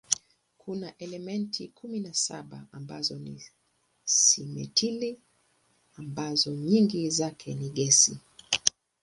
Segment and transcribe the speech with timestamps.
[0.57, 3.43] Kuna elementi kumi na saba ambazo ni
[4.03, 5.19] simetili
[5.95, 8.17] ambazo nyingi zake ni gesi.